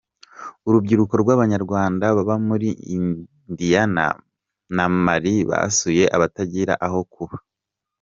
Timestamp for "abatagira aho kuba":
6.15-7.35